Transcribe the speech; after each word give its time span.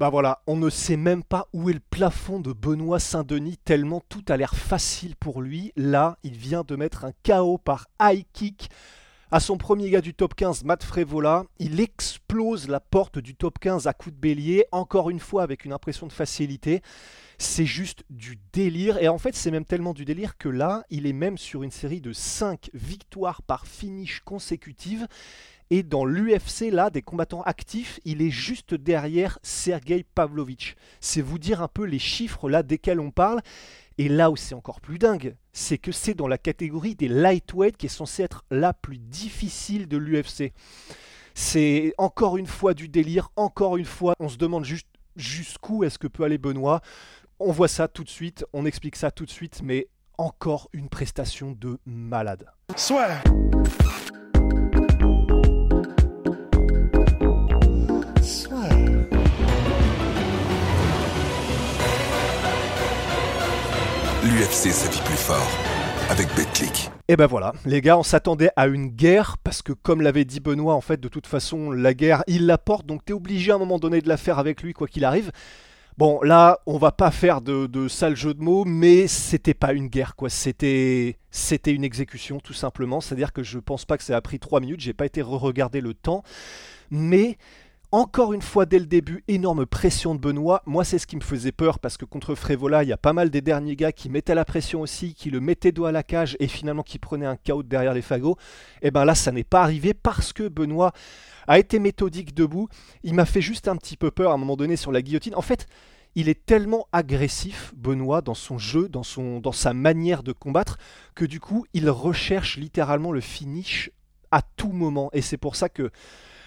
Bah 0.00 0.08
voilà, 0.08 0.40
on 0.46 0.56
ne 0.56 0.70
sait 0.70 0.96
même 0.96 1.22
pas 1.22 1.46
où 1.52 1.68
est 1.68 1.74
le 1.74 1.80
plafond 1.90 2.40
de 2.40 2.54
Benoît 2.54 2.98
Saint-Denis, 2.98 3.58
tellement 3.58 4.00
tout 4.08 4.24
a 4.30 4.38
l'air 4.38 4.54
facile 4.54 5.14
pour 5.14 5.42
lui. 5.42 5.72
Là, 5.76 6.16
il 6.22 6.38
vient 6.38 6.62
de 6.66 6.74
mettre 6.74 7.04
un 7.04 7.12
KO 7.22 7.58
par 7.58 7.86
high 8.00 8.24
kick 8.32 8.70
à 9.32 9.38
son 9.38 9.56
premier 9.56 9.90
gars 9.90 10.00
du 10.00 10.12
top 10.12 10.34
15, 10.34 10.64
Matt 10.64 10.82
Frévola. 10.82 11.44
Il 11.60 11.78
explose 11.78 12.68
la 12.68 12.80
porte 12.80 13.20
du 13.20 13.36
top 13.36 13.60
15 13.60 13.86
à 13.86 13.92
coups 13.92 14.14
de 14.14 14.20
bélier, 14.20 14.64
encore 14.72 15.08
une 15.08 15.20
fois 15.20 15.44
avec 15.44 15.64
une 15.64 15.72
impression 15.72 16.08
de 16.08 16.12
facilité. 16.12 16.82
C'est 17.38 17.64
juste 17.64 18.02
du 18.10 18.40
délire. 18.52 18.98
Et 18.98 19.06
en 19.06 19.18
fait, 19.18 19.36
c'est 19.36 19.52
même 19.52 19.64
tellement 19.64 19.94
du 19.94 20.04
délire 20.04 20.36
que 20.36 20.48
là, 20.48 20.84
il 20.90 21.06
est 21.06 21.12
même 21.12 21.38
sur 21.38 21.62
une 21.62 21.70
série 21.70 22.00
de 22.00 22.12
5 22.12 22.70
victoires 22.74 23.42
par 23.42 23.68
finish 23.68 24.20
consécutives. 24.24 25.06
Et 25.72 25.84
dans 25.84 26.04
l'UFC, 26.04 26.72
là, 26.72 26.90
des 26.90 27.00
combattants 27.00 27.42
actifs, 27.42 28.00
il 28.04 28.22
est 28.22 28.30
juste 28.30 28.74
derrière 28.74 29.38
Sergei 29.44 30.02
Pavlovich. 30.02 30.74
C'est 31.00 31.22
vous 31.22 31.38
dire 31.38 31.62
un 31.62 31.68
peu 31.68 31.84
les 31.84 32.00
chiffres 32.00 32.50
là 32.50 32.64
desquels 32.64 32.98
on 32.98 33.12
parle. 33.12 33.40
Et 34.00 34.08
là 34.08 34.30
où 34.30 34.36
c'est 34.36 34.54
encore 34.54 34.80
plus 34.80 34.98
dingue, 34.98 35.36
c'est 35.52 35.76
que 35.76 35.92
c'est 35.92 36.14
dans 36.14 36.26
la 36.26 36.38
catégorie 36.38 36.94
des 36.94 37.06
lightweight 37.06 37.76
qui 37.76 37.84
est 37.84 37.90
censée 37.90 38.22
être 38.22 38.46
la 38.50 38.72
plus 38.72 38.96
difficile 38.96 39.88
de 39.88 39.98
l'UFC. 39.98 40.54
C'est 41.34 41.92
encore 41.98 42.38
une 42.38 42.46
fois 42.46 42.72
du 42.72 42.88
délire, 42.88 43.30
encore 43.36 43.76
une 43.76 43.84
fois, 43.84 44.14
on 44.18 44.30
se 44.30 44.38
demande 44.38 44.64
juste 44.64 44.86
jusqu'où 45.16 45.84
est-ce 45.84 45.98
que 45.98 46.06
peut 46.06 46.24
aller 46.24 46.38
Benoît. 46.38 46.80
On 47.40 47.52
voit 47.52 47.68
ça 47.68 47.88
tout 47.88 48.02
de 48.02 48.08
suite, 48.08 48.46
on 48.54 48.64
explique 48.64 48.96
ça 48.96 49.10
tout 49.10 49.26
de 49.26 49.30
suite, 49.30 49.60
mais 49.62 49.88
encore 50.16 50.70
une 50.72 50.88
prestation 50.88 51.52
de 51.52 51.78
malade. 51.84 52.46
Soit. 52.76 53.20
Et 67.08 67.16
ben 67.16 67.26
voilà, 67.26 67.52
les 67.66 67.82
gars, 67.82 67.98
on 67.98 68.02
s'attendait 68.02 68.48
à 68.56 68.68
une 68.68 68.88
guerre 68.88 69.36
parce 69.44 69.60
que 69.60 69.74
comme 69.74 70.00
l'avait 70.00 70.24
dit 70.24 70.40
Benoît, 70.40 70.74
en 70.74 70.80
fait, 70.80 70.98
de 70.98 71.08
toute 71.08 71.26
façon, 71.26 71.70
la 71.70 71.92
guerre, 71.92 72.24
il 72.26 72.46
la 72.46 72.56
porte, 72.56 72.86
donc 72.86 73.04
t'es 73.04 73.12
obligé 73.12 73.52
à 73.52 73.56
un 73.56 73.58
moment 73.58 73.78
donné 73.78 74.00
de 74.00 74.08
la 74.08 74.16
faire 74.16 74.38
avec 74.38 74.62
lui 74.62 74.72
quoi 74.72 74.86
qu'il 74.86 75.04
arrive. 75.04 75.30
Bon, 75.98 76.22
là, 76.22 76.60
on 76.64 76.78
va 76.78 76.90
pas 76.90 77.10
faire 77.10 77.42
de, 77.42 77.66
de 77.66 77.86
sale 77.86 78.16
jeu 78.16 78.32
de 78.32 78.40
mots, 78.40 78.64
mais 78.64 79.06
c'était 79.08 79.52
pas 79.52 79.74
une 79.74 79.88
guerre, 79.88 80.16
quoi. 80.16 80.30
C'était, 80.30 81.18
c'était 81.30 81.74
une 81.74 81.84
exécution, 81.84 82.40
tout 82.40 82.54
simplement. 82.54 83.02
C'est-à-dire 83.02 83.34
que 83.34 83.42
je 83.42 83.58
pense 83.58 83.84
pas 83.84 83.98
que 83.98 84.04
ça 84.04 84.16
a 84.16 84.22
pris 84.22 84.38
3 84.38 84.60
minutes, 84.60 84.80
j'ai 84.80 84.94
pas 84.94 85.04
été 85.04 85.20
re-regarder 85.20 85.82
le 85.82 85.92
temps. 85.92 86.22
Mais 86.90 87.36
encore 87.92 88.32
une 88.32 88.42
fois, 88.42 88.66
dès 88.66 88.78
le 88.78 88.86
début, 88.86 89.24
énorme 89.26 89.66
pression 89.66 90.14
de 90.14 90.20
Benoît. 90.20 90.62
Moi, 90.64 90.84
c'est 90.84 90.98
ce 90.98 91.08
qui 91.08 91.16
me 91.16 91.22
faisait 91.22 91.50
peur 91.50 91.80
parce 91.80 91.96
que 91.96 92.04
contre 92.04 92.36
Frévola, 92.36 92.84
il 92.84 92.88
y 92.88 92.92
a 92.92 92.96
pas 92.96 93.12
mal 93.12 93.30
des 93.30 93.40
derniers 93.40 93.74
gars 93.74 93.90
qui 93.90 94.08
mettaient 94.08 94.34
la 94.34 94.44
pression 94.44 94.80
aussi, 94.80 95.14
qui 95.14 95.28
le 95.30 95.40
mettaient 95.40 95.72
dos 95.72 95.86
à 95.86 95.92
la 95.92 96.04
cage 96.04 96.36
et 96.38 96.46
finalement 96.46 96.84
qui 96.84 97.00
prenaient 97.00 97.26
un 97.26 97.36
chaos 97.36 97.64
derrière 97.64 97.92
les 97.92 98.02
fagots. 98.02 98.36
Et 98.82 98.92
ben 98.92 99.04
là, 99.04 99.16
ça 99.16 99.32
n'est 99.32 99.44
pas 99.44 99.62
arrivé 99.62 99.92
parce 99.92 100.32
que 100.32 100.46
Benoît 100.46 100.92
a 101.48 101.58
été 101.58 101.80
méthodique 101.80 102.32
debout. 102.32 102.68
Il 103.02 103.14
m'a 103.14 103.24
fait 103.24 103.42
juste 103.42 103.66
un 103.66 103.76
petit 103.76 103.96
peu 103.96 104.12
peur 104.12 104.30
à 104.30 104.34
un 104.34 104.38
moment 104.38 104.56
donné 104.56 104.76
sur 104.76 104.92
la 104.92 105.02
guillotine. 105.02 105.34
En 105.34 105.42
fait, 105.42 105.66
il 106.14 106.28
est 106.28 106.46
tellement 106.46 106.86
agressif, 106.92 107.72
Benoît, 107.76 108.20
dans 108.22 108.34
son 108.34 108.56
jeu, 108.56 108.88
dans, 108.88 109.02
dans 109.40 109.52
sa 109.52 109.74
manière 109.74 110.22
de 110.22 110.32
combattre, 110.32 110.78
que 111.16 111.24
du 111.24 111.40
coup, 111.40 111.66
il 111.74 111.90
recherche 111.90 112.56
littéralement 112.56 113.10
le 113.10 113.20
finish 113.20 113.90
à 114.30 114.42
tout 114.42 114.70
moment. 114.70 115.10
Et 115.12 115.22
c'est 115.22 115.36
pour 115.36 115.56
ça 115.56 115.68
que 115.68 115.90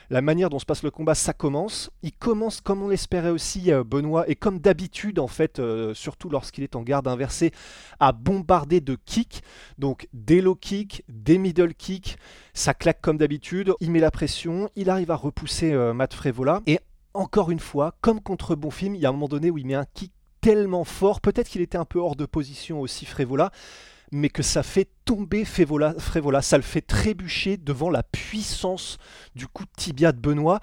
la 0.10 0.22
manière 0.22 0.50
dont 0.50 0.60
se 0.60 0.66
passe 0.66 0.84
le 0.84 0.92
combat, 0.92 1.16
ça 1.16 1.34
commence. 1.34 1.90
Il 2.02 2.12
commence 2.12 2.62
comme 2.62 2.82
on 2.82 2.90
l'espérait 2.90 3.30
aussi, 3.30 3.72
euh, 3.72 3.84
Benoît, 3.84 4.30
et 4.30 4.36
comme 4.36 4.60
d'habitude, 4.60 5.20
en 5.20 5.28
fait, 5.28 5.60
euh, 5.60 5.94
surtout 5.94 6.30
lorsqu'il 6.30 6.64
est 6.64 6.76
en 6.76 6.82
garde 6.82 7.08
inversée, 7.08 7.52
à 8.00 8.12
bombarder 8.12 8.82
de 8.82 8.98
kicks. 9.06 9.42
Donc 9.78 10.08
des 10.14 10.42
low 10.42 10.56
kicks, 10.56 11.04
des 11.08 11.38
middle 11.38 11.74
kicks, 11.74 12.18
ça 12.54 12.74
claque 12.74 13.02
comme 13.02 13.18
d'habitude. 13.18 13.74
Il 13.80 13.92
met 13.92 14.00
la 14.00 14.12
pression, 14.12 14.70
il 14.76 14.90
arrive 14.90 15.12
à 15.12 15.16
repousser 15.16 15.74
euh, 15.74 15.94
Matt 15.94 16.14
Frévola. 16.14 16.62
Et 16.68 16.80
encore 17.14 17.52
une 17.52 17.60
fois, 17.60 17.96
comme 18.02 18.22
contre 18.22 18.56
Bonfim, 18.56 18.94
il 18.96 19.02
y 19.02 19.06
a 19.06 19.10
un 19.10 19.14
moment 19.14 19.28
donné 19.28 19.52
où 19.52 19.58
il 19.58 19.66
met 19.66 19.76
un 19.76 19.86
kick 19.94 20.12
tellement 20.42 20.84
fort, 20.84 21.22
peut-être 21.22 21.48
qu'il 21.48 21.62
était 21.62 21.78
un 21.78 21.86
peu 21.86 22.00
hors 22.00 22.18
de 22.18 22.26
position 22.26 22.82
aussi 22.82 23.06
Frévola, 23.06 23.52
mais 24.12 24.30
que 24.30 24.44
ça 24.44 24.64
fait 24.64 24.90
tomber 25.06 25.46
Frévola, 25.46 25.94
Frévola, 25.98 26.42
ça 26.42 26.58
le 26.58 26.64
fait 26.64 26.82
trébucher 26.82 27.58
devant 27.58 27.90
la 27.90 28.04
puissance 28.04 28.98
du 29.36 29.48
coup 29.48 29.64
de 29.64 29.72
tibia 29.76 30.12
de 30.12 30.20
Benoît. 30.20 30.60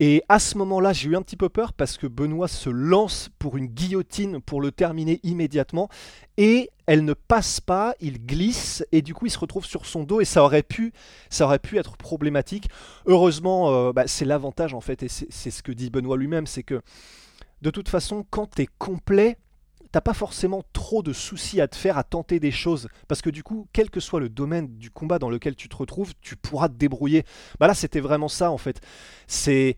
Et 0.00 0.22
à 0.28 0.38
ce 0.38 0.56
moment-là, 0.58 0.92
j'ai 0.92 1.08
eu 1.08 1.16
un 1.16 1.22
petit 1.22 1.36
peu 1.36 1.48
peur 1.48 1.72
parce 1.72 1.96
que 1.96 2.06
Benoît 2.06 2.46
se 2.46 2.70
lance 2.70 3.30
pour 3.40 3.56
une 3.56 3.66
guillotine 3.66 4.40
pour 4.40 4.60
le 4.60 4.70
terminer 4.70 5.18
immédiatement 5.24 5.88
et 6.36 6.70
elle 6.86 7.04
ne 7.04 7.14
passe 7.14 7.60
pas, 7.60 7.94
il 8.00 8.24
glisse 8.24 8.84
et 8.92 9.02
du 9.02 9.12
coup 9.12 9.26
il 9.26 9.30
se 9.30 9.38
retrouve 9.40 9.66
sur 9.66 9.86
son 9.86 10.04
dos 10.04 10.20
et 10.20 10.24
ça 10.24 10.44
aurait 10.44 10.62
pu, 10.62 10.92
ça 11.30 11.46
aurait 11.46 11.58
pu 11.58 11.78
être 11.78 11.96
problématique. 11.96 12.68
Heureusement, 13.06 13.72
euh, 13.72 13.92
bah, 13.92 14.04
c'est 14.06 14.24
l'avantage 14.24 14.72
en 14.72 14.80
fait 14.80 15.02
et 15.02 15.08
c'est 15.08 15.50
ce 15.50 15.62
que 15.64 15.72
dit 15.72 15.90
Benoît 15.90 16.16
lui-même, 16.16 16.46
c'est 16.46 16.62
que 16.62 16.80
de 17.60 17.70
toute 17.70 17.88
façon, 17.88 18.24
quand 18.30 18.54
tu 18.54 18.62
es 18.62 18.68
complet, 18.78 19.36
t'as 19.92 20.00
pas 20.00 20.14
forcément 20.14 20.62
trop 20.72 21.02
de 21.02 21.12
soucis 21.12 21.60
à 21.60 21.68
te 21.68 21.76
faire 21.76 21.98
à 21.98 22.04
tenter 22.04 22.40
des 22.40 22.50
choses. 22.50 22.88
Parce 23.06 23.22
que 23.22 23.30
du 23.30 23.42
coup 23.42 23.68
quel 23.72 23.90
que 23.90 24.00
soit 24.00 24.20
le 24.20 24.28
domaine 24.28 24.76
du 24.78 24.90
combat 24.90 25.18
dans 25.18 25.30
lequel 25.30 25.56
tu 25.56 25.68
te 25.68 25.76
retrouves 25.76 26.12
tu 26.20 26.36
pourras 26.36 26.68
te 26.68 26.74
débrouiller. 26.74 27.24
Bah 27.60 27.66
là 27.66 27.74
c'était 27.74 28.00
vraiment 28.00 28.28
ça 28.28 28.50
en 28.50 28.58
fait. 28.58 28.80
C'est 29.26 29.76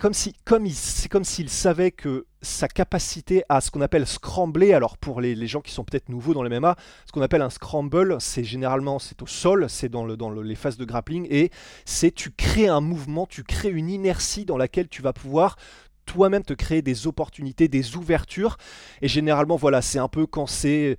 comme 0.00 0.14
si 0.14 0.32
comme 0.44 0.64
il 0.64 0.74
c'est 0.74 1.08
comme 1.08 1.24
s'il 1.24 1.50
savait 1.50 1.90
que 1.90 2.26
sa 2.40 2.68
capacité 2.68 3.44
à 3.48 3.60
ce 3.60 3.70
qu'on 3.70 3.82
appelle 3.82 4.06
scrambler 4.06 4.72
alors 4.72 4.96
pour 4.96 5.20
les, 5.20 5.34
les 5.34 5.46
gens 5.46 5.60
qui 5.60 5.72
sont 5.72 5.84
peut-être 5.84 6.08
nouveaux 6.08 6.34
dans 6.34 6.42
le 6.42 6.48
MMA 6.48 6.76
ce 7.06 7.12
qu'on 7.12 7.22
appelle 7.22 7.42
un 7.42 7.50
scramble 7.50 8.16
c'est 8.18 8.44
généralement 8.44 8.98
c'est 8.98 9.20
au 9.22 9.26
sol 9.26 9.66
c'est 9.68 9.90
dans 9.90 10.04
les 10.06 10.54
phases 10.54 10.78
de 10.78 10.84
grappling 10.84 11.26
et 11.30 11.50
c'est 11.84 12.10
tu 12.10 12.30
crées 12.30 12.68
un 12.68 12.80
mouvement 12.80 13.26
tu 13.26 13.44
crées 13.44 13.70
une 13.70 13.90
inertie 13.90 14.46
dans 14.46 14.56
laquelle 14.56 14.88
tu 14.88 15.02
vas 15.02 15.12
pouvoir 15.12 15.56
toi-même 16.04 16.42
te 16.42 16.54
créer 16.54 16.82
des 16.82 17.06
opportunités, 17.06 17.68
des 17.68 17.96
ouvertures. 17.96 18.56
Et 19.02 19.08
généralement, 19.08 19.56
voilà, 19.56 19.82
c'est 19.82 19.98
un 19.98 20.08
peu 20.08 20.26
quand 20.26 20.46
c'est 20.46 20.96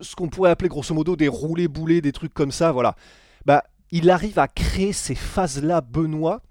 ce 0.00 0.14
qu'on 0.14 0.28
pourrait 0.28 0.50
appeler 0.50 0.68
grosso 0.68 0.94
modo 0.94 1.16
des 1.16 1.28
roulés 1.28 1.68
boulés, 1.68 2.00
des 2.00 2.12
trucs 2.12 2.34
comme 2.34 2.52
ça, 2.52 2.72
voilà. 2.72 2.96
Bah, 3.44 3.64
il 3.90 4.10
arrive 4.10 4.38
à 4.38 4.48
créer 4.48 4.92
ces 4.92 5.14
phases-là, 5.14 5.80
Benoît. 5.80 6.42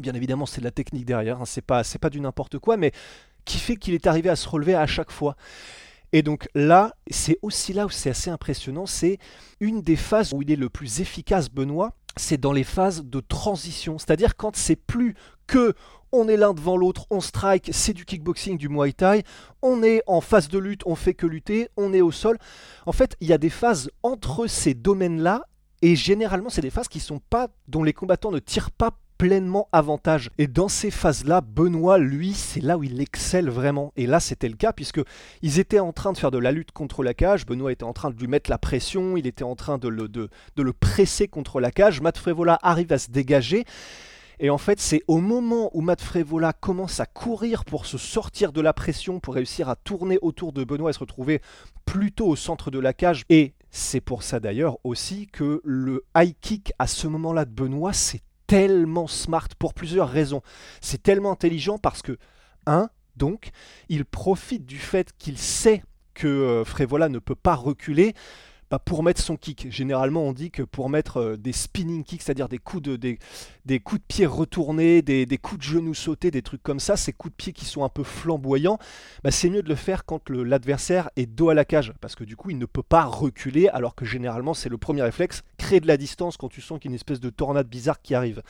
Bien 0.00 0.14
évidemment, 0.14 0.46
c'est 0.46 0.60
de 0.60 0.64
la 0.64 0.70
technique 0.70 1.04
derrière, 1.04 1.40
hein, 1.40 1.46
c'est 1.46 1.64
pas, 1.64 1.84
c'est 1.84 1.98
pas 1.98 2.10
du 2.10 2.20
n'importe 2.20 2.58
quoi, 2.58 2.76
mais 2.76 2.92
qui 3.44 3.58
fait 3.58 3.76
qu'il 3.76 3.94
est 3.94 4.06
arrivé 4.06 4.28
à 4.28 4.36
se 4.36 4.48
relever 4.48 4.74
à 4.74 4.86
chaque 4.86 5.10
fois. 5.10 5.36
Et 6.12 6.22
donc 6.22 6.48
là, 6.54 6.94
c'est 7.10 7.38
aussi 7.42 7.72
là 7.72 7.86
où 7.86 7.90
c'est 7.90 8.10
assez 8.10 8.30
impressionnant, 8.30 8.86
c'est 8.86 9.18
une 9.60 9.80
des 9.80 9.96
phases 9.96 10.32
où 10.32 10.42
il 10.42 10.50
est 10.50 10.56
le 10.56 10.68
plus 10.68 11.00
efficace, 11.00 11.50
Benoît, 11.50 11.94
c'est 12.16 12.38
dans 12.38 12.52
les 12.52 12.64
phases 12.64 13.04
de 13.04 13.20
transition. 13.20 13.98
C'est-à-dire 13.98 14.36
quand 14.36 14.56
c'est 14.56 14.76
plus 14.76 15.14
que 15.46 15.74
on 16.12 16.28
est 16.28 16.36
l'un 16.36 16.54
devant 16.54 16.76
l'autre, 16.76 17.06
on 17.10 17.20
strike, 17.20 17.70
c'est 17.72 17.92
du 17.92 18.04
kickboxing, 18.04 18.58
du 18.58 18.68
muay 18.68 18.92
thai, 18.92 19.22
on 19.62 19.82
est 19.82 20.02
en 20.06 20.20
phase 20.20 20.48
de 20.48 20.58
lutte, 20.58 20.82
on 20.84 20.96
fait 20.96 21.14
que 21.14 21.26
lutter, 21.26 21.68
on 21.76 21.92
est 21.92 22.00
au 22.00 22.10
sol. 22.10 22.36
En 22.86 22.92
fait, 22.92 23.16
il 23.20 23.28
y 23.28 23.32
a 23.32 23.38
des 23.38 23.50
phases 23.50 23.90
entre 24.02 24.48
ces 24.48 24.74
domaines-là, 24.74 25.46
et 25.82 25.94
généralement, 25.94 26.50
c'est 26.50 26.62
des 26.62 26.70
phases 26.70 26.88
qui 26.88 27.00
sont 27.00 27.20
pas, 27.30 27.48
dont 27.68 27.84
les 27.84 27.92
combattants 27.92 28.32
ne 28.32 28.40
tirent 28.40 28.72
pas 28.72 28.98
pleinement 29.20 29.68
avantage. 29.70 30.30
Et 30.38 30.46
dans 30.46 30.68
ces 30.68 30.90
phases-là, 30.90 31.42
Benoît, 31.42 31.98
lui, 31.98 32.32
c'est 32.32 32.62
là 32.62 32.78
où 32.78 32.84
il 32.84 33.02
excelle 33.02 33.50
vraiment. 33.50 33.92
Et 33.96 34.06
là, 34.06 34.18
c'était 34.18 34.48
le 34.48 34.56
cas, 34.56 34.72
puisque 34.72 35.02
ils 35.42 35.58
étaient 35.58 35.78
en 35.78 35.92
train 35.92 36.12
de 36.12 36.16
faire 36.16 36.30
de 36.30 36.38
la 36.38 36.52
lutte 36.52 36.72
contre 36.72 37.02
la 37.02 37.12
cage. 37.12 37.44
Benoît 37.44 37.70
était 37.70 37.84
en 37.84 37.92
train 37.92 38.08
de 38.08 38.18
lui 38.18 38.28
mettre 38.28 38.48
la 38.48 38.56
pression, 38.56 39.18
il 39.18 39.26
était 39.26 39.44
en 39.44 39.56
train 39.56 39.76
de 39.76 39.88
le, 39.88 40.08
de, 40.08 40.30
de 40.56 40.62
le 40.62 40.72
presser 40.72 41.28
contre 41.28 41.60
la 41.60 41.70
cage. 41.70 42.00
Matt 42.00 42.16
Frévola 42.16 42.58
arrive 42.62 42.94
à 42.94 42.98
se 42.98 43.10
dégager. 43.10 43.66
Et 44.38 44.48
en 44.48 44.56
fait, 44.56 44.80
c'est 44.80 45.02
au 45.06 45.18
moment 45.18 45.68
où 45.74 45.82
Matt 45.82 46.00
Frévola 46.00 46.54
commence 46.54 46.98
à 46.98 47.04
courir 47.04 47.66
pour 47.66 47.84
se 47.84 47.98
sortir 47.98 48.52
de 48.52 48.62
la 48.62 48.72
pression, 48.72 49.20
pour 49.20 49.34
réussir 49.34 49.68
à 49.68 49.76
tourner 49.76 50.18
autour 50.22 50.54
de 50.54 50.64
Benoît 50.64 50.88
et 50.88 50.94
se 50.94 50.98
retrouver 50.98 51.42
plutôt 51.84 52.26
au 52.26 52.36
centre 52.36 52.70
de 52.70 52.78
la 52.78 52.94
cage. 52.94 53.24
Et 53.28 53.52
c'est 53.70 54.00
pour 54.00 54.22
ça 54.22 54.40
d'ailleurs 54.40 54.78
aussi 54.82 55.26
que 55.26 55.60
le 55.62 56.06
high 56.16 56.34
kick 56.40 56.72
à 56.78 56.86
ce 56.86 57.06
moment-là 57.06 57.44
de 57.44 57.50
Benoît, 57.50 57.92
c'est 57.92 58.22
tellement 58.50 59.06
smart 59.06 59.46
pour 59.60 59.74
plusieurs 59.74 60.08
raisons. 60.08 60.42
C'est 60.80 61.04
tellement 61.04 61.30
intelligent 61.30 61.78
parce 61.78 62.02
que, 62.02 62.18
un, 62.66 62.90
donc, 63.14 63.50
il 63.88 64.04
profite 64.04 64.66
du 64.66 64.78
fait 64.78 65.12
qu'il 65.18 65.38
sait 65.38 65.84
que 66.14 66.26
euh, 66.26 66.64
Frévola 66.64 67.08
ne 67.08 67.20
peut 67.20 67.36
pas 67.36 67.54
reculer 67.54 68.12
pour 68.78 69.02
mettre 69.02 69.20
son 69.20 69.36
kick. 69.36 69.66
Généralement, 69.70 70.22
on 70.22 70.32
dit 70.32 70.50
que 70.50 70.62
pour 70.62 70.88
mettre 70.88 71.16
euh, 71.18 71.36
des 71.36 71.52
spinning 71.52 72.04
kicks, 72.04 72.22
c'est-à-dire 72.22 72.48
des 72.48 72.58
coups 72.58 72.82
de, 72.82 72.96
des, 72.96 73.18
des 73.64 73.80
coups 73.80 74.00
de 74.00 74.06
pied 74.06 74.26
retournés, 74.26 75.02
des, 75.02 75.26
des, 75.26 75.38
coups 75.38 75.58
de 75.58 75.64
genoux 75.64 75.94
sautés, 75.94 76.30
des 76.30 76.42
trucs 76.42 76.62
comme 76.62 76.80
ça, 76.80 76.96
ces 76.96 77.12
coups 77.12 77.32
de 77.32 77.36
pied 77.36 77.52
qui 77.52 77.64
sont 77.64 77.84
un 77.84 77.88
peu 77.88 78.04
flamboyants, 78.04 78.78
bah, 79.24 79.30
c'est 79.30 79.50
mieux 79.50 79.62
de 79.62 79.68
le 79.68 79.74
faire 79.74 80.04
quand 80.04 80.30
l'adversaire 80.30 81.10
est 81.16 81.26
dos 81.26 81.50
à 81.50 81.54
la 81.54 81.64
cage, 81.64 81.92
parce 82.00 82.14
que 82.14 82.24
du 82.24 82.36
coup, 82.36 82.50
il 82.50 82.58
ne 82.58 82.66
peut 82.66 82.82
pas 82.82 83.04
reculer, 83.04 83.68
alors 83.68 83.94
que 83.94 84.04
généralement, 84.04 84.54
c'est 84.54 84.68
le 84.68 84.78
premier 84.78 85.02
réflexe, 85.02 85.42
créer 85.58 85.80
de 85.80 85.88
la 85.88 85.96
distance 85.96 86.36
quand 86.36 86.48
tu 86.48 86.60
sens 86.60 86.78
qu'il 86.78 86.90
y 86.90 86.92
a 86.92 86.92
une 86.92 86.96
espèce 86.96 87.20
de 87.20 87.30
tornade 87.30 87.68
bizarre 87.68 88.00
qui 88.00 88.14
arrive. 88.14 88.42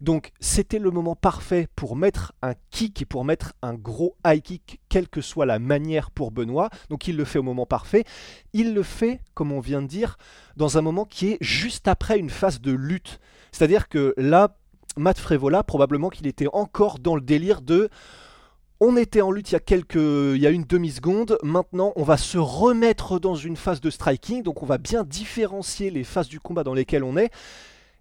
Donc 0.00 0.32
c'était 0.40 0.78
le 0.78 0.90
moment 0.90 1.16
parfait 1.16 1.68
pour 1.74 1.96
mettre 1.96 2.34
un 2.42 2.52
kick 2.70 3.02
et 3.02 3.06
pour 3.06 3.24
mettre 3.24 3.54
un 3.62 3.74
gros 3.74 4.16
high 4.26 4.42
kick, 4.42 4.80
quelle 4.88 5.08
que 5.08 5.20
soit 5.20 5.46
la 5.46 5.58
manière 5.58 6.10
pour 6.10 6.30
Benoît. 6.30 6.68
Donc 6.90 7.08
il 7.08 7.16
le 7.16 7.24
fait 7.24 7.38
au 7.38 7.42
moment 7.42 7.66
parfait. 7.66 8.04
Il 8.52 8.74
le 8.74 8.82
fait, 8.82 9.20
comme 9.34 9.52
on 9.52 9.60
vient 9.60 9.82
de 9.82 9.86
dire, 9.86 10.18
dans 10.56 10.76
un 10.76 10.82
moment 10.82 11.04
qui 11.04 11.32
est 11.32 11.38
juste 11.40 11.88
après 11.88 12.18
une 12.18 12.30
phase 12.30 12.60
de 12.60 12.72
lutte. 12.72 13.20
C'est-à-dire 13.52 13.88
que 13.88 14.12
là, 14.18 14.56
Matt 14.98 15.18
Frévola, 15.18 15.62
probablement 15.62 16.10
qu'il 16.10 16.26
était 16.26 16.48
encore 16.52 16.98
dans 16.98 17.14
le 17.14 17.22
délire 17.22 17.62
de... 17.62 17.88
On 18.78 18.98
était 18.98 19.22
en 19.22 19.30
lutte 19.30 19.52
il 19.52 19.54
y 19.54 19.56
a 19.56 19.60
quelques, 19.60 19.94
il 19.94 20.36
y 20.36 20.46
a 20.46 20.50
une 20.50 20.64
demi-seconde. 20.64 21.38
Maintenant, 21.42 21.94
on 21.96 22.02
va 22.02 22.18
se 22.18 22.36
remettre 22.36 23.18
dans 23.18 23.34
une 23.34 23.56
phase 23.56 23.80
de 23.80 23.88
striking. 23.88 24.42
Donc, 24.42 24.62
on 24.62 24.66
va 24.66 24.76
bien 24.76 25.02
différencier 25.02 25.90
les 25.90 26.04
phases 26.04 26.28
du 26.28 26.40
combat 26.40 26.62
dans 26.62 26.74
lesquelles 26.74 27.04
on 27.04 27.16
est. 27.16 27.30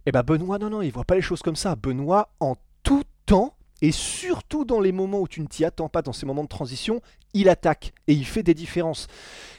Eh 0.06 0.12
ben 0.12 0.22
Benoît, 0.22 0.60
non, 0.60 0.69
non, 0.69 0.81
il 0.81 0.92
voit 0.92 1.04
pas 1.04 1.16
les 1.16 1.22
choses 1.22 1.42
comme 1.42 1.56
ça. 1.56 1.75
Benoît, 1.75 2.30
en 2.40 2.56
tout 2.84 3.04
temps, 3.25 3.56
et 3.81 3.92
surtout 3.92 4.63
dans 4.63 4.80
les 4.80 4.92
moments 4.92 5.19
où 5.19 5.28
tu 5.28 5.42
ne 5.42 5.48
t'y 5.48 5.66
attends 5.66 5.90
pas, 5.90 6.02
dans 6.02 6.13
ces 6.13 6.25
moments 6.25 6.44
de 6.44 6.50
transition, 6.50 7.02
il 7.34 7.50
attaque 7.50 7.94
et 8.07 8.13
il 8.13 8.25
fait 8.25 8.44
des 8.44 8.54
différences. 8.54 9.07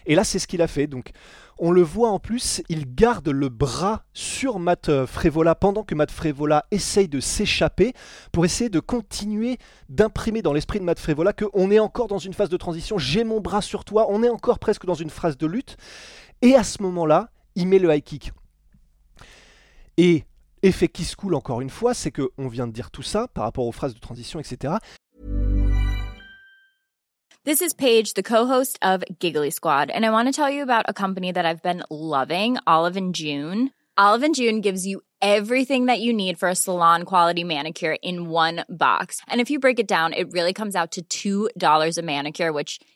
Et 0.07 0.15
là, 0.15 0.25
c'est 0.25 0.39
ce 0.39 0.47
qu'il 0.47 0.63
a 0.63 0.69
fait. 0.69 0.87
Donc, 0.87 1.11
on 1.59 1.71
le 1.71 1.83
voit 1.83 2.11
en 2.11 2.19
plus, 2.19 2.63
il 2.69 2.95
garde 2.95 3.29
le 3.29 3.49
bras 3.49 4.05
sur 4.13 4.59
Matt 4.59 4.89
euh, 4.89 5.07
Frévola 5.07 5.55
pendant 5.55 5.83
que 5.85 5.95
Matt 5.95 6.11
Frévola 6.11 6.67
essaye 6.71 7.09
de 7.09 7.19
s'échapper 7.19 7.93
pour 8.31 8.45
essayer 8.45 8.71
de 8.71 8.81
continuer 8.81 9.59
d'imprimer 9.89 10.43
dans 10.43 10.53
l'esprit 10.53 10.81
de 10.81 10.85
Matt 10.85 10.99
Frévola 10.99 11.33
qu'on 11.33 11.71
est 11.71 11.79
encore 11.79 12.09
dans 12.09 12.19
une 12.19 12.35
phase 12.35 12.51
de 12.51 12.57
transition. 12.57 12.99
J'ai 12.99 13.25
mon 13.25 13.41
bras 13.41 13.63
sur 13.63 13.85
toi, 13.85 14.07
on 14.11 14.23
est 14.23 14.29
encore 14.29 14.59
presque 14.59 14.87
dans 14.87 14.95
une 14.95 15.11
phase 15.11 15.37
de 15.37 15.47
lutte. 15.47 15.77
Et 16.43 16.55
à 16.55 16.63
ce 16.63 16.83
moment-là, 16.83 17.31
il 17.55 17.67
met 17.69 17.79
le 17.79 17.95
high 17.95 18.05
kick. 18.05 18.33
Et 19.97 20.25
Effet 20.67 20.89
qui 20.89 21.05
se 21.05 21.15
coule 21.15 21.37
encore 21.37 21.61
une 21.61 21.71
fois, 21.71 21.95
c'est 21.95 22.11
que 22.11 22.29
on 22.39 22.49
vient 22.49 22.67
de 22.67 22.73
dire 22.73 22.91
tout 22.91 23.05
ça 23.05 23.29
par 23.29 23.45
rapport 23.45 23.67
aux 23.67 23.71
phrases 23.71 23.95
de 23.95 24.01
transition, 24.01 24.41
etc. 24.41 24.79
This 27.45 27.61
is 27.61 27.73
Paige, 27.73 28.15
the 28.15 28.23
co-host 28.25 28.77
of 28.83 29.05
Giggly 29.21 29.53
Squad, 29.53 29.93
and 29.93 30.05
I 30.05 30.11
want 30.11 30.27
to 30.27 30.33
tell 30.33 30.51
you 30.51 30.65
about 30.65 30.85
a 30.89 30.93
company 30.93 31.31
that 31.31 31.47
I've 31.47 31.63
been 31.63 31.85
loving, 31.89 32.57
Olive 32.67 32.97
and 32.97 33.15
June. 33.15 33.71
Olive 33.97 34.25
and 34.25 34.35
June 34.35 34.61
gives 34.61 34.85
you 34.85 35.03
everything 35.23 35.87
that 35.87 36.01
you 36.01 36.13
need 36.13 36.37
for 36.37 36.49
a 36.49 36.57
salon 36.57 37.05
quality 37.05 37.45
manicure 37.45 37.97
in 38.03 38.29
one 38.29 38.65
box. 38.69 39.21
And 39.29 39.41
if 39.41 39.49
you 39.51 39.61
break 39.61 39.79
it 39.79 39.87
down, 39.87 40.15
it 40.15 40.33
really 40.33 40.53
comes 40.53 40.75
out 40.75 40.99
to 41.09 41.49
$2 41.55 41.99
a 41.99 42.03
manicure, 42.03 42.53
which 42.53 42.81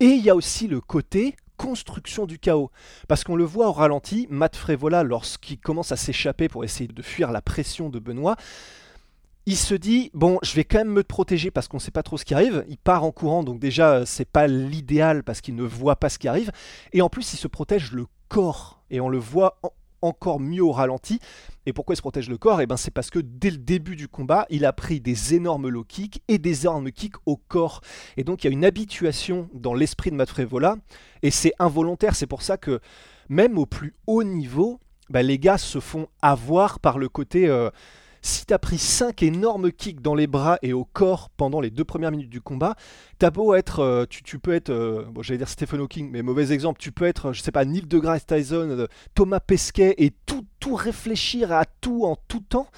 Et 0.00 0.06
il 0.06 0.24
y 0.24 0.30
a 0.30 0.34
aussi 0.34 0.66
le 0.66 0.80
côté 0.80 1.36
construction 1.56 2.24
du 2.24 2.38
chaos. 2.38 2.70
Parce 3.06 3.22
qu'on 3.22 3.36
le 3.36 3.44
voit 3.44 3.68
au 3.68 3.72
ralenti, 3.72 4.26
Matt 4.30 4.56
Frévola, 4.56 5.02
lorsqu'il 5.02 5.58
commence 5.58 5.92
à 5.92 5.96
s'échapper 5.96 6.48
pour 6.48 6.64
essayer 6.64 6.88
de 6.88 7.02
fuir 7.02 7.32
la 7.32 7.42
pression 7.42 7.90
de 7.90 7.98
Benoît, 7.98 8.36
il 9.44 9.56
se 9.56 9.74
dit 9.74 10.10
bon, 10.14 10.38
je 10.42 10.54
vais 10.54 10.64
quand 10.64 10.78
même 10.78 10.92
me 10.92 11.02
protéger 11.02 11.50
parce 11.50 11.68
qu'on 11.68 11.76
ne 11.76 11.82
sait 11.82 11.90
pas 11.90 12.02
trop 12.02 12.16
ce 12.16 12.24
qui 12.24 12.32
arrive. 12.32 12.64
Il 12.68 12.78
part 12.78 13.04
en 13.04 13.12
courant, 13.12 13.42
donc 13.42 13.58
déjà 13.58 14.06
c'est 14.06 14.24
pas 14.28 14.46
l'idéal 14.46 15.22
parce 15.22 15.42
qu'il 15.42 15.54
ne 15.54 15.62
voit 15.62 15.96
pas 15.96 16.08
ce 16.08 16.18
qui 16.18 16.28
arrive. 16.28 16.50
Et 16.94 17.02
en 17.02 17.10
plus, 17.10 17.34
il 17.34 17.36
se 17.36 17.48
protège 17.48 17.92
le 17.92 18.06
corps 18.28 18.82
et 18.90 19.00
on 19.00 19.10
le 19.10 19.18
voit 19.18 19.60
encore 20.02 20.40
mieux 20.40 20.62
au 20.62 20.72
ralenti. 20.72 21.18
Et 21.66 21.72
pourquoi 21.72 21.94
il 21.94 21.96
se 21.96 22.02
protège 22.02 22.28
le 22.28 22.38
corps? 22.38 22.60
Et 22.60 22.64
eh 22.64 22.66
ben 22.66 22.76
c'est 22.76 22.90
parce 22.90 23.10
que 23.10 23.18
dès 23.18 23.50
le 23.50 23.58
début 23.58 23.96
du 23.96 24.08
combat, 24.08 24.46
il 24.50 24.64
a 24.64 24.72
pris 24.72 25.00
des 25.00 25.34
énormes 25.34 25.68
low 25.68 25.84
kicks 25.84 26.22
et 26.28 26.38
des 26.38 26.62
énormes 26.62 26.90
kicks 26.90 27.16
au 27.26 27.36
corps. 27.36 27.80
Et 28.16 28.24
donc 28.24 28.42
il 28.42 28.48
y 28.48 28.50
a 28.50 28.52
une 28.52 28.64
habituation 28.64 29.48
dans 29.54 29.74
l'esprit 29.74 30.10
de 30.10 30.16
Matrevola 30.16 30.76
et 31.22 31.30
c'est 31.30 31.52
involontaire. 31.58 32.14
C'est 32.16 32.26
pour 32.26 32.42
ça 32.42 32.56
que 32.56 32.80
même 33.28 33.58
au 33.58 33.66
plus 33.66 33.94
haut 34.06 34.24
niveau, 34.24 34.80
bah, 35.10 35.22
les 35.22 35.38
gars 35.38 35.58
se 35.58 35.80
font 35.80 36.08
avoir 36.22 36.80
par 36.80 36.98
le 36.98 37.08
côté 37.08 37.48
euh, 37.48 37.70
si 38.22 38.46
t'as 38.46 38.58
pris 38.58 38.78
5 38.78 39.22
énormes 39.22 39.72
kicks 39.72 40.00
dans 40.00 40.14
les 40.14 40.26
bras 40.26 40.58
et 40.62 40.72
au 40.72 40.84
corps 40.84 41.30
pendant 41.30 41.60
les 41.60 41.70
deux 41.70 41.84
premières 41.84 42.10
minutes 42.10 42.30
du 42.30 42.40
combat, 42.40 42.74
t'as 43.18 43.30
beau 43.30 43.54
être, 43.54 43.80
euh, 43.80 44.04
tu, 44.08 44.38
peux 44.38 44.52
être, 44.52 44.70
euh, 44.70 45.04
bon 45.10 45.22
j'allais 45.22 45.38
dire 45.38 45.48
Stephen 45.48 45.80
Hawking, 45.80 46.10
mais 46.10 46.22
mauvais 46.22 46.52
exemple, 46.52 46.80
tu 46.80 46.92
peux 46.92 47.06
être, 47.06 47.32
je 47.32 47.40
sais 47.40 47.52
pas, 47.52 47.64
Neil 47.64 47.82
deGrasse 47.82 48.26
Tyson, 48.26 48.68
euh, 48.70 48.86
Thomas 49.14 49.40
Pesquet 49.40 49.94
et 49.98 50.12
tout, 50.26 50.46
tout 50.58 50.74
réfléchir 50.74 51.52
à 51.52 51.64
tout 51.64 52.04
en 52.04 52.16
tout 52.28 52.40
temps, 52.40 52.68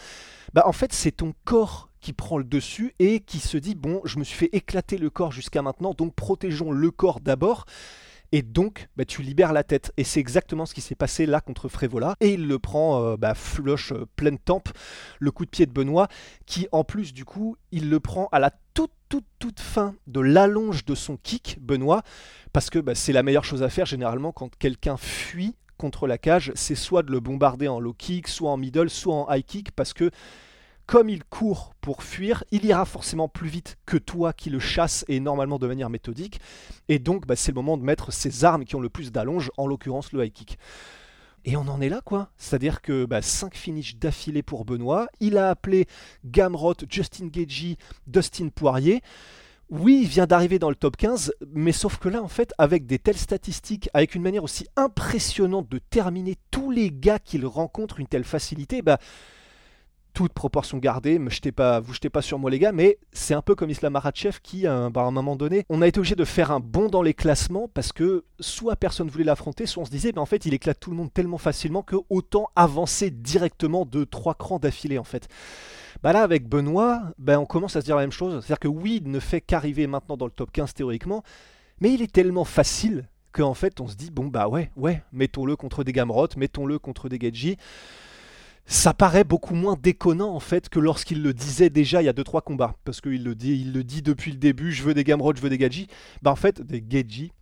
bah 0.53 0.63
en 0.67 0.73
fait 0.73 0.93
c'est 0.93 1.13
ton 1.13 1.35
corps 1.45 1.89
qui 2.01 2.13
prend 2.13 2.37
le 2.37 2.45
dessus 2.45 2.95
et 2.99 3.21
qui 3.21 3.39
se 3.39 3.57
dit 3.57 3.75
bon 3.75 4.01
je 4.05 4.19
me 4.19 4.25
suis 4.25 4.37
fait 4.37 4.51
éclater 4.53 4.99
le 4.99 5.09
corps 5.09 5.33
jusqu'à 5.33 5.63
maintenant 5.63 5.95
donc 5.95 6.15
protégeons 6.15 6.73
le 6.73 6.91
corps 6.91 7.21
d'abord 7.21 7.65
et 8.33 8.43
donc, 8.43 8.89
bah, 8.97 9.05
tu 9.05 9.23
libères 9.23 9.53
la 9.53 9.63
tête. 9.63 9.93
Et 9.97 10.05
c'est 10.05 10.21
exactement 10.21 10.67
ce 10.67 10.75
qui 10.75 10.81
s'est 10.81 10.95
passé 10.95 11.27
là 11.27 11.41
contre 11.41 11.69
Frévola. 11.69 12.17
Et 12.21 12.33
il 12.33 12.49
le 12.49 12.59
prend 12.59 13.05
euh, 13.05 13.17
bah, 13.17 13.35
flush 13.35 13.93
pleine 14.17 14.39
tempe, 14.39 14.71
le 15.21 15.31
coup 15.31 15.45
de 15.45 15.51
pied 15.51 15.67
de 15.67 15.73
Benoît, 15.73 16.09
qui 16.47 16.67
en 16.73 16.83
plus, 16.83 17.13
du 17.13 17.25
coup, 17.25 17.57
il 17.71 17.91
le 17.91 18.01
prend 18.01 18.29
à 18.33 18.39
la 18.39 18.51
toute, 18.75 18.93
toute, 19.09 19.27
toute 19.39 19.61
fin 19.61 19.95
de 20.07 20.21
l'allonge 20.21 20.85
de 20.87 20.95
son 20.95 21.19
kick, 21.19 21.59
Benoît, 21.61 22.03
parce 22.55 22.71
que 22.71 22.79
bah, 22.79 22.95
c'est 22.95 23.13
la 23.13 23.23
meilleure 23.23 23.45
chose 23.45 23.63
à 23.63 23.69
faire 23.69 23.87
généralement 23.87 24.33
quand 24.33 24.57
quelqu'un 24.57 24.97
fuit 24.97 25.55
contre 25.77 26.07
la 26.07 26.17
cage, 26.17 26.53
c'est 26.55 26.77
soit 26.77 27.03
de 27.03 27.11
le 27.11 27.21
bombarder 27.21 27.67
en 27.67 27.81
low 27.81 27.93
kick, 27.93 28.29
soit 28.29 28.51
en 28.51 28.57
middle, 28.57 28.89
soit 28.89 29.15
en 29.15 29.35
high 29.35 29.45
kick, 29.45 29.73
parce 29.73 29.93
que 29.93 30.11
comme 30.87 31.09
il 31.09 31.25
court 31.25 31.75
pour 31.81 32.03
fuir, 32.03 32.45
il 32.51 32.65
ira 32.65 32.85
forcément 32.85 33.29
plus 33.29 33.49
vite 33.49 33.79
que 33.87 33.97
toi 33.97 34.33
qui 34.33 34.51
le 34.51 34.59
chasse 34.59 35.05
et 35.09 35.21
normalement 35.21 35.59
de 35.59 35.67
manière 35.67 35.91
méthodique. 35.91 36.41
Et 36.89 36.99
donc, 36.99 37.27
bah, 37.27 37.37
c'est 37.37 37.53
le 37.53 37.57
moment 37.57 37.77
de 37.77 37.83
mettre 37.83 38.13
ses 38.13 38.45
armes 38.45 38.65
qui 38.65 38.77
ont 38.77 38.81
le 38.81 38.89
plus 38.89 39.13
d'allonge, 39.13 39.51
en 39.57 39.67
l'occurrence 39.67 40.13
le 40.13 40.25
high 40.25 40.33
kick. 40.33 40.59
Et 41.45 41.57
on 41.57 41.63
en 41.63 41.81
est 41.81 41.89
là, 41.89 42.01
quoi. 42.05 42.31
C'est-à-dire 42.37 42.83
que 42.83 43.07
5 43.21 43.51
bah, 43.51 43.57
finishes 43.57 43.97
d'affilée 43.97 44.43
pour 44.43 44.65
Benoît. 44.65 45.09
Il 45.21 45.39
a 45.39 45.51
appelé 45.51 45.87
Gamrot, 46.25 46.75
Justin 46.89 47.27
Gagey, 47.27 47.77
Dustin 48.07 48.49
Poirier. 48.49 49.03
Oui, 49.71 50.01
il 50.03 50.09
vient 50.09 50.27
d'arriver 50.27 50.59
dans 50.59 50.69
le 50.69 50.77
top 50.77 50.97
15, 50.99 51.33
mais 51.55 51.73
sauf 51.73 51.97
que 51.97 52.11
là, 52.11 52.23
en 52.23 52.29
fait, 52.29 52.53
avec 52.59 52.87
des 52.87 52.99
telles 52.99 53.17
statistiques, 53.17 53.89
avec 53.95 54.15
une 54.15 54.23
manière 54.23 54.45
aussi 54.45 54.67
impressionnante 54.77 55.69
de 55.69 55.79
terminer 55.79 56.37
tous 56.51 56.71
les 56.71 56.91
gars 56.91 57.19
qu'il 57.19 57.47
rencontre, 57.47 57.99
une 57.99 58.07
telle 58.07 58.25
facilité, 58.25 58.83
bah, 58.83 58.99
toute 60.13 60.33
proportion 60.33 60.79
gardée, 60.79 61.19
me 61.19 61.31
jetez 61.31 61.53
pas, 61.53 61.81
vous 61.81 61.95
jetez 61.95 62.11
pas 62.11 62.23
sur 62.23 62.39
moi 62.39 62.51
les 62.51 62.59
gars, 62.59 62.73
mais 62.73 62.99
c'est 63.13 63.35
un 63.35 63.43
peu 63.43 63.55
comme 63.55 63.71
Islam 63.71 63.95
Makhachev 63.95 64.39
qui, 64.43 64.67
euh, 64.67 64.91
bah, 64.91 65.03
à 65.03 65.05
un 65.05 65.11
moment 65.11 65.37
donné, 65.37 65.65
on 65.69 65.83
a 65.83 65.87
été 65.87 65.99
obligé 65.99 66.15
de 66.15 66.25
faire 66.25 66.51
un 66.51 66.61
bond 66.61 66.89
dans 66.89 67.03
les 67.03 67.15
classements 67.15 67.69
parce 67.73 67.93
que 67.93 68.25
soit 68.41 68.77
personne 68.77 69.09
voulait 69.09 69.25
l'affronter, 69.25 69.67
soit 69.67 69.83
on 69.83 69.87
se 69.87 69.91
disait, 69.91 70.13
bah, 70.13 70.21
en 70.21 70.27
fait, 70.27 70.47
il 70.47 70.55
éclate 70.55 70.79
tout 70.79 70.91
le 70.91 70.97
monde 70.97 71.13
tellement 71.13 71.39
facilement 71.39 71.83
que 71.83 71.97
autant 72.11 72.51
avancer 72.57 73.11
directement 73.11 73.87
de 73.87 74.05
trois 74.05 74.35
crans 74.35 74.59
d'affilée 74.59 74.99
en 74.99 75.05
fait. 75.05 75.29
Bah 76.03 76.13
là, 76.13 76.23
avec 76.23 76.49
Benoît, 76.49 77.03
bah, 77.19 77.39
on 77.39 77.47
commence 77.47 77.77
à 77.77 77.81
se 77.81 77.87
dire 77.87 77.97
la 77.97 78.03
même 78.03 78.13
chose, 78.13 78.35
c'est-à-dire 78.41 78.59
que 78.59 78.69
oui, 78.69 79.03
ne 79.05 79.21
fait 79.21 79.41
qu'arriver 79.41 79.87
maintenant 79.87 80.17
dans 80.17 80.27
le 80.27 80.33
top 80.33 80.51
15 80.51 80.75
théoriquement, 80.75 81.23
mais 81.81 81.93
il 81.93 82.03
est 82.03 82.13
tellement 82.13 82.45
facile 82.45 83.09
qu'en 83.33 83.55
fait, 83.55 83.81
on 83.81 83.89
se 83.89 83.97
dit, 83.97 84.11
bon 84.11 84.27
bah 84.27 84.49
ouais, 84.49 84.71
ouais, 84.77 85.03
mettons-le 85.13 85.57
contre 85.57 85.85
des 85.85 85.93
Gamrot, 85.93 86.29
mettons-le 86.37 86.79
contre 86.79 87.09
des 87.09 87.19
Gedji 87.19 87.57
ça 88.67 88.95
paraît 88.95 89.25
beaucoup 89.25 89.55
moins 89.55 89.77
déconnant 89.81 90.35
en 90.35 90.41
fait 90.41 90.69
que 90.69 90.79
lorsqu'il 90.79 91.23
le 91.23 91.35
disait 91.35 91.71
déjà 91.71 92.01
il 92.03 92.07
y 92.07 92.09
a 92.09 92.13
2-3 92.13 92.43
combats. 92.43 92.77
Parce 92.85 93.01
qu'il 93.01 93.25
le 93.25 93.35
dit, 93.35 93.65
le 93.65 93.85
dit 93.85 94.03
depuis 94.03 94.33
le 94.33 94.39
début, 94.39 94.73
je 94.73 94.83
veux 94.83 94.95
des 94.95 95.05
Gamrod, 95.05 95.37
je 95.37 95.43
veux 95.43 95.51
des 95.51 95.59
Gadji. 95.59 95.89
Bah 96.23 96.31
en 96.31 96.37
fait, 96.37 96.63
des 96.63 96.81
Gadji, 96.81 97.33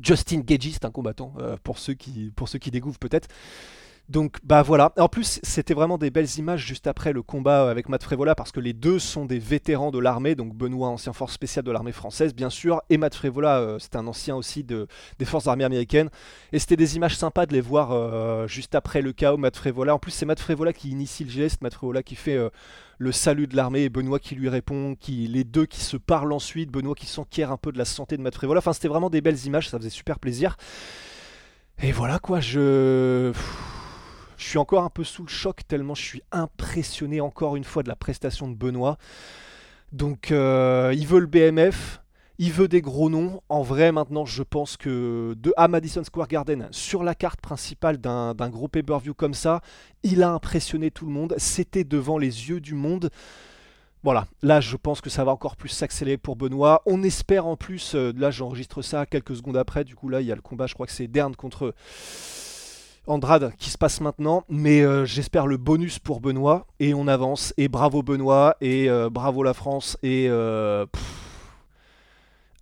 Justin 0.00 0.40
Gagey, 0.40 0.70
c'est 0.72 0.84
un 0.84 0.90
combattant, 0.90 1.34
pour, 1.62 1.78
ceux 1.78 1.94
qui, 1.94 2.32
pour 2.34 2.48
ceux 2.48 2.58
qui 2.58 2.70
découvrent 2.70 2.98
peut-être. 2.98 3.28
Donc 4.08 4.38
bah 4.42 4.62
voilà. 4.62 4.92
En 4.98 5.08
plus, 5.08 5.40
c'était 5.42 5.74
vraiment 5.74 5.96
des 5.96 6.10
belles 6.10 6.38
images 6.38 6.66
juste 6.66 6.86
après 6.86 7.12
le 7.12 7.22
combat 7.22 7.70
avec 7.70 7.88
Matt 7.88 8.02
Frévola 8.02 8.34
parce 8.34 8.52
que 8.52 8.60
les 8.60 8.72
deux 8.72 8.98
sont 8.98 9.24
des 9.24 9.38
vétérans 9.38 9.90
de 9.90 9.98
l'armée. 9.98 10.34
Donc 10.34 10.54
Benoît, 10.54 10.88
ancien 10.88 11.12
force 11.12 11.32
spéciale 11.32 11.64
de 11.64 11.70
l'armée 11.70 11.92
française, 11.92 12.34
bien 12.34 12.50
sûr, 12.50 12.82
et 12.90 12.98
Matt 12.98 13.14
Frévola, 13.14 13.60
euh, 13.60 13.78
c'était 13.78 13.96
un 13.96 14.06
ancien 14.06 14.36
aussi 14.36 14.64
de, 14.64 14.86
des 15.18 15.24
forces 15.24 15.46
armées 15.46 15.64
américaines. 15.64 16.10
Et 16.52 16.58
c'était 16.58 16.76
des 16.76 16.96
images 16.96 17.16
sympas 17.16 17.46
de 17.46 17.52
les 17.52 17.60
voir 17.60 17.92
euh, 17.92 18.46
juste 18.46 18.74
après 18.74 19.02
le 19.02 19.12
chaos. 19.12 19.36
Matt 19.36 19.56
Frévola. 19.56 19.94
En 19.94 19.98
plus, 19.98 20.10
c'est 20.10 20.26
Matt 20.26 20.40
Frévola 20.40 20.72
qui 20.72 20.90
initie 20.90 21.24
le 21.24 21.30
geste, 21.30 21.62
Matt 21.62 21.74
Frévola 21.74 22.02
qui 22.02 22.16
fait 22.16 22.36
euh, 22.36 22.50
le 22.98 23.12
salut 23.12 23.46
de 23.46 23.56
l'armée 23.56 23.84
et 23.84 23.88
Benoît 23.88 24.18
qui 24.18 24.34
lui 24.34 24.48
répond, 24.48 24.94
qui 24.94 25.26
les 25.26 25.44
deux 25.44 25.66
qui 25.66 25.80
se 25.80 25.96
parlent 25.96 26.32
ensuite, 26.32 26.70
Benoît 26.70 26.94
qui 26.94 27.06
s'enquiert 27.06 27.50
un 27.50 27.56
peu 27.56 27.72
de 27.72 27.78
la 27.78 27.84
santé 27.84 28.16
de 28.16 28.22
Matt 28.22 28.34
Frévola. 28.34 28.58
Enfin, 28.58 28.72
c'était 28.72 28.88
vraiment 28.88 29.10
des 29.10 29.20
belles 29.20 29.46
images, 29.46 29.68
ça 29.68 29.78
faisait 29.78 29.90
super 29.90 30.18
plaisir. 30.18 30.56
Et 31.82 31.92
voilà 31.92 32.18
quoi, 32.18 32.40
je. 32.40 33.32
Je 34.42 34.48
suis 34.48 34.58
encore 34.58 34.82
un 34.82 34.90
peu 34.90 35.04
sous 35.04 35.22
le 35.22 35.28
choc 35.28 35.60
tellement 35.68 35.94
je 35.94 36.02
suis 36.02 36.22
impressionné 36.32 37.20
encore 37.20 37.54
une 37.54 37.62
fois 37.62 37.84
de 37.84 37.88
la 37.88 37.94
prestation 37.94 38.48
de 38.48 38.56
Benoît. 38.56 38.98
Donc 39.92 40.32
euh, 40.32 40.92
il 40.96 41.06
veut 41.06 41.20
le 41.20 41.26
BMF, 41.26 42.02
il 42.38 42.50
veut 42.50 42.66
des 42.66 42.80
gros 42.80 43.08
noms. 43.08 43.40
En 43.48 43.62
vrai, 43.62 43.92
maintenant, 43.92 44.24
je 44.26 44.42
pense 44.42 44.76
que 44.76 45.36
de 45.38 45.54
à 45.56 45.68
Madison 45.68 46.02
Square 46.02 46.26
Garden, 46.26 46.66
sur 46.72 47.04
la 47.04 47.14
carte 47.14 47.40
principale 47.40 47.98
d'un 47.98 48.34
gros 48.50 48.66
pay-per-view 48.66 49.14
comme 49.14 49.32
ça, 49.32 49.60
il 50.02 50.24
a 50.24 50.32
impressionné 50.32 50.90
tout 50.90 51.06
le 51.06 51.12
monde. 51.12 51.34
C'était 51.38 51.84
devant 51.84 52.18
les 52.18 52.48
yeux 52.48 52.60
du 52.60 52.74
monde. 52.74 53.10
Voilà, 54.02 54.26
là 54.42 54.60
je 54.60 54.76
pense 54.76 55.00
que 55.00 55.08
ça 55.08 55.22
va 55.22 55.30
encore 55.30 55.54
plus 55.54 55.68
s'accélérer 55.68 56.16
pour 56.16 56.34
Benoît. 56.34 56.82
On 56.84 57.04
espère 57.04 57.46
en 57.46 57.56
plus, 57.56 57.94
euh, 57.94 58.12
là 58.16 58.32
j'enregistre 58.32 58.82
ça 58.82 59.06
quelques 59.06 59.36
secondes 59.36 59.56
après, 59.56 59.84
du 59.84 59.94
coup 59.94 60.08
là 60.08 60.20
il 60.20 60.26
y 60.26 60.32
a 60.32 60.34
le 60.34 60.42
combat, 60.42 60.66
je 60.66 60.74
crois 60.74 60.86
que 60.86 60.92
c'est 60.92 61.06
Dern 61.06 61.36
contre 61.36 61.74
Andrade 63.06 63.52
qui 63.58 63.70
se 63.70 63.78
passe 63.78 64.00
maintenant, 64.00 64.44
mais 64.48 64.82
euh, 64.82 65.04
j'espère 65.04 65.46
le 65.46 65.56
bonus 65.56 65.98
pour 65.98 66.20
Benoît. 66.20 66.66
Et 66.80 66.94
on 66.94 67.08
avance. 67.08 67.52
Et 67.56 67.68
bravo 67.68 68.02
Benoît. 68.02 68.56
Et 68.60 68.88
euh, 68.88 69.10
bravo 69.10 69.42
la 69.42 69.54
France. 69.54 69.98
Et 70.02 70.26
euh, 70.28 70.86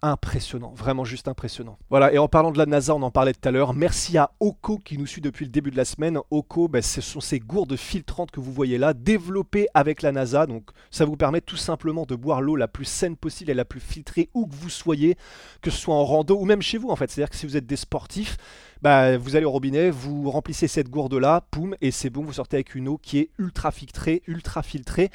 impressionnant, 0.03 0.73
vraiment 0.77 1.05
juste 1.05 1.29
impressionnant. 1.29 1.79
Voilà, 1.91 2.13
et 2.13 2.19
en 2.19 2.29
parlant 2.29 2.51
de 2.51 2.59
la 2.59 2.67
NASA, 2.67 2.95
on 2.95 3.03
en 3.03 3.11
parlait 3.11 3.33
tout 3.33 3.49
à 3.49 3.51
l'heure. 3.51 3.75
Merci 3.75 4.19
à 4.19 4.31
Oko 4.41 4.79
qui 4.79 4.99
nous 4.99 5.07
suit 5.07 5.21
depuis 5.21 5.45
le 5.45 5.51
début 5.51 5.71
de 5.71 5.77
la 5.77 5.85
semaine. 5.85 6.19
Oko, 6.31 6.69
ben, 6.69 6.83
ce 6.83 7.01
sont 7.01 7.21
ces 7.21 7.39
gourdes 7.39 7.77
filtrantes 7.77 8.31
que 8.31 8.41
vous 8.41 8.53
voyez 8.53 8.79
là, 8.79 8.95
développées 8.95 9.69
avec 9.75 10.03
la 10.03 10.13
NASA. 10.13 10.47
Donc 10.47 10.71
ça 10.91 11.05
vous 11.05 11.17
permet 11.17 11.41
tout 11.41 11.57
simplement 11.57 12.07
de 12.07 12.15
boire 12.15 12.41
l'eau 12.41 12.57
la 12.57 12.69
plus 12.69 12.85
saine 12.85 13.17
possible 13.17 13.51
et 13.51 13.55
la 13.55 13.65
plus 13.65 13.81
filtrée 13.81 14.31
où 14.35 14.47
que 14.47 14.55
vous 14.55 14.71
soyez, 14.71 15.17
que 15.63 15.71
ce 15.71 15.79
soit 15.79 15.95
en 15.95 16.05
rando 16.05 16.37
ou 16.39 16.45
même 16.45 16.63
chez 16.63 16.79
vous 16.79 16.91
en 16.91 16.97
fait. 16.97 17.11
C'est-à-dire 17.11 17.31
que 17.31 17.37
si 17.37 17.47
vous 17.47 17.57
êtes 17.57 17.67
des 17.67 17.77
sportifs, 17.77 18.37
bah, 18.83 19.19
vous 19.19 19.37
allez 19.37 19.45
au 19.45 19.51
robinet, 19.51 19.91
vous 19.91 20.31
remplissez 20.31 20.67
cette 20.67 20.89
gourde 20.89 21.15
là, 21.15 21.43
poum, 21.51 21.77
et 21.83 21.91
c'est 21.91 22.09
bon, 22.09 22.25
vous 22.25 22.35
sortez 22.35 22.57
avec 22.57 22.75
une 22.75 22.89
eau 22.89 22.99
qui 22.99 23.19
est 23.19 23.31
ultra 23.39 23.71
filtrée, 23.71 24.23
ultra 24.27 24.63
filtrée. 24.63 25.11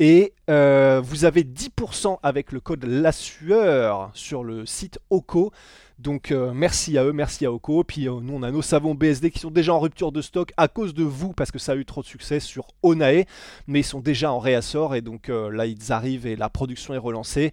Et 0.00 0.32
euh, 0.50 1.00
vous 1.04 1.24
avez 1.24 1.44
10% 1.44 2.18
avec 2.22 2.50
le 2.50 2.60
code 2.60 2.84
La 2.84 3.12
Sueur 3.12 4.10
sur 4.12 4.42
le 4.42 4.66
site 4.66 4.98
Oko. 5.10 5.52
Donc 6.00 6.32
euh, 6.32 6.52
merci 6.52 6.98
à 6.98 7.04
eux, 7.04 7.12
merci 7.12 7.46
à 7.46 7.52
Oko. 7.52 7.84
Puis 7.84 8.08
euh, 8.08 8.18
nous 8.20 8.34
on 8.34 8.42
a 8.42 8.50
nos 8.50 8.62
savons 8.62 8.96
BSD 8.96 9.30
qui 9.30 9.38
sont 9.38 9.52
déjà 9.52 9.72
en 9.72 9.78
rupture 9.78 10.10
de 10.10 10.20
stock 10.20 10.52
à 10.56 10.66
cause 10.66 10.94
de 10.94 11.04
vous 11.04 11.32
parce 11.32 11.52
que 11.52 11.60
ça 11.60 11.72
a 11.72 11.76
eu 11.76 11.84
trop 11.84 12.02
de 12.02 12.06
succès 12.06 12.40
sur 12.40 12.66
Onae. 12.82 13.24
Mais 13.68 13.80
ils 13.80 13.84
sont 13.84 14.00
déjà 14.00 14.32
en 14.32 14.40
réassort 14.40 14.96
et 14.96 15.00
donc 15.00 15.28
là 15.28 15.66
ils 15.66 15.92
arrivent 15.92 16.26
et 16.26 16.34
la 16.34 16.48
production 16.48 16.94
est 16.94 16.98
relancée. 16.98 17.52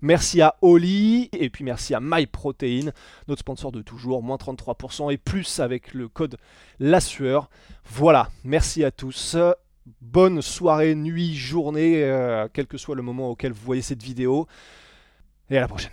Merci 0.00 0.40
à 0.40 0.54
Oli 0.62 1.28
et 1.32 1.50
puis 1.50 1.64
merci 1.64 1.92
à 1.92 1.98
MyProtein, 2.00 2.92
notre 3.26 3.40
sponsor 3.40 3.72
de 3.72 3.82
toujours, 3.82 4.22
moins 4.22 4.36
33% 4.36 5.12
et 5.12 5.16
plus 5.18 5.58
avec 5.58 5.92
le 5.92 6.08
code 6.08 6.36
La 6.78 7.00
Sueur. 7.00 7.50
Voilà, 7.84 8.30
merci 8.44 8.84
à 8.84 8.92
tous 8.92 9.36
bonne 10.00 10.42
soirée, 10.42 10.94
nuit, 10.94 11.34
journée, 11.34 12.02
euh, 12.02 12.48
quel 12.52 12.66
que 12.66 12.78
soit 12.78 12.96
le 12.96 13.02
moment 13.02 13.30
auquel 13.30 13.52
vous 13.52 13.64
voyez 13.64 13.82
cette 13.82 14.02
vidéo. 14.02 14.46
Et 15.50 15.56
à 15.56 15.60
la 15.62 15.68
prochaine. 15.68 15.92